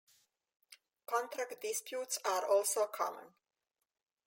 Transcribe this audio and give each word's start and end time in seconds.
Contract 1.05 1.61
disputes 1.61 2.17
are 2.25 2.43
also 2.47 2.87
common. 2.87 3.35